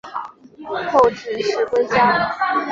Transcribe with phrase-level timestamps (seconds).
[0.91, 2.35] 后致仕归家。